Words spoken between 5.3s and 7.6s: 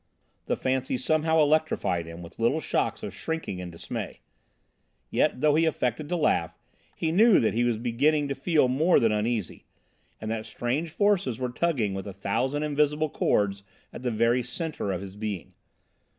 though he affected to laugh, he knew that